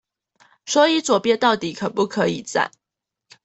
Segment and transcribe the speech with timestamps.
[0.65, 2.71] 所以左邊到底可不可以站